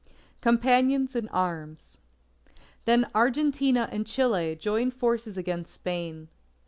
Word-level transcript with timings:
COMPANIONS 0.41 1.15
IN 1.15 1.29
ARMS 1.29 1.99
Then 2.85 3.05
Argentina 3.13 3.87
and 3.91 4.07
Chile 4.07 4.55
joined 4.55 4.95
forces 4.95 5.37
against 5.37 5.71
Spain. 5.71 6.27